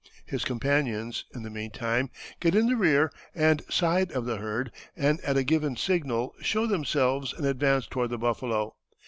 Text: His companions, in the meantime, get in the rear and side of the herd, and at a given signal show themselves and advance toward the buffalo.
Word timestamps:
His 0.25 0.43
companions, 0.43 1.25
in 1.31 1.43
the 1.43 1.51
meantime, 1.51 2.09
get 2.39 2.55
in 2.55 2.65
the 2.65 2.75
rear 2.75 3.11
and 3.35 3.61
side 3.69 4.11
of 4.13 4.25
the 4.25 4.37
herd, 4.37 4.71
and 4.95 5.21
at 5.21 5.37
a 5.37 5.43
given 5.43 5.75
signal 5.75 6.33
show 6.39 6.65
themselves 6.65 7.33
and 7.33 7.45
advance 7.45 7.85
toward 7.85 8.09
the 8.09 8.17
buffalo. 8.17 8.75